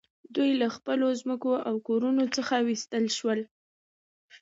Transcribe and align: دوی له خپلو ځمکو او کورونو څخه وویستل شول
دوی 0.35 0.51
له 0.61 0.67
خپلو 0.75 1.07
ځمکو 1.21 1.51
او 1.67 1.75
کورونو 1.87 2.23
څخه 2.35 2.53
وویستل 2.59 3.05
شول 3.17 3.39